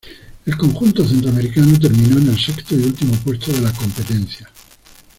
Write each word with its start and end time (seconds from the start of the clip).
El 0.47 0.57
conjunto 0.57 1.07
centroamericano 1.07 1.77
terminó 1.79 2.17
en 2.17 2.29
el 2.29 2.39
sexto 2.39 2.73
y 2.73 2.79
último 2.79 3.13
puesto 3.23 3.53
de 3.53 3.61
la 3.61 3.71
competencia. 3.71 4.49